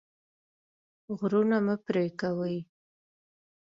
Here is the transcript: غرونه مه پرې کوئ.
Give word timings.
غرونه 1.17 1.57
مه 1.65 1.75
پرې 1.85 2.05
کوئ. 2.19 2.57